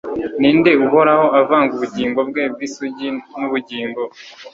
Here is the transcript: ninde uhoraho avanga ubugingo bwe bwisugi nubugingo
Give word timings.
ninde 0.39 0.71
uhoraho 0.85 1.25
avanga 1.41 1.71
ubugingo 1.75 2.19
bwe 2.29 2.43
bwisugi 2.53 3.07
nubugingo 3.37 4.01